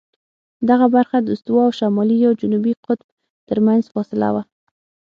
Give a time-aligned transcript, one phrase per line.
[0.69, 3.07] دغه برخه د استوا او شمالي یا جنوبي قطب
[3.49, 4.43] ترمنځ فاصله وه.